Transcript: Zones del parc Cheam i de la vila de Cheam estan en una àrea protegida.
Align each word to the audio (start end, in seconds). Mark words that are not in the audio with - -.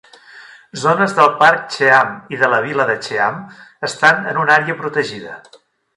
Zones 0.83 1.11
del 1.17 1.27
parc 1.41 1.67
Cheam 1.75 2.15
i 2.37 2.41
de 2.45 2.49
la 2.53 2.61
vila 2.69 2.87
de 2.93 2.95
Cheam 3.09 3.37
estan 3.89 4.27
en 4.33 4.41
una 4.45 4.57
àrea 4.63 4.79
protegida. 4.81 5.37